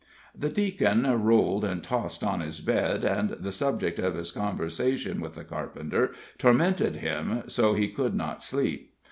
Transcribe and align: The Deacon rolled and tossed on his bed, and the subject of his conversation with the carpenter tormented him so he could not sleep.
The 0.35 0.49
Deacon 0.49 1.03
rolled 1.23 1.63
and 1.63 1.83
tossed 1.83 2.23
on 2.23 2.39
his 2.39 2.59
bed, 2.59 3.03
and 3.05 3.29
the 3.39 3.51
subject 3.51 3.99
of 3.99 4.15
his 4.15 4.31
conversation 4.31 5.21
with 5.21 5.35
the 5.35 5.43
carpenter 5.43 6.13
tormented 6.39 6.95
him 6.95 7.43
so 7.45 7.75
he 7.75 7.87
could 7.87 8.15
not 8.15 8.41
sleep. 8.41 8.95